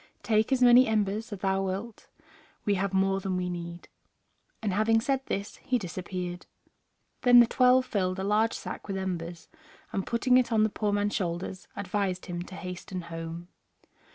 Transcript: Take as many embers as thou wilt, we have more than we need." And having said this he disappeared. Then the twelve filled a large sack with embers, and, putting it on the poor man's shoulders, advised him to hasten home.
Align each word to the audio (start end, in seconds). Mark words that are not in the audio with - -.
Take 0.23 0.51
as 0.51 0.63
many 0.63 0.87
embers 0.87 1.31
as 1.31 1.41
thou 1.41 1.61
wilt, 1.63 2.07
we 2.65 2.73
have 2.73 2.91
more 2.91 3.19
than 3.19 3.37
we 3.37 3.51
need." 3.51 3.87
And 4.59 4.73
having 4.73 4.99
said 4.99 5.21
this 5.27 5.57
he 5.57 5.77
disappeared. 5.77 6.47
Then 7.21 7.39
the 7.39 7.45
twelve 7.45 7.85
filled 7.85 8.17
a 8.17 8.23
large 8.23 8.53
sack 8.55 8.87
with 8.87 8.97
embers, 8.97 9.47
and, 9.93 10.03
putting 10.07 10.37
it 10.37 10.51
on 10.51 10.63
the 10.63 10.69
poor 10.69 10.91
man's 10.91 11.13
shoulders, 11.13 11.67
advised 11.75 12.25
him 12.25 12.41
to 12.41 12.55
hasten 12.55 13.01
home. 13.01 13.49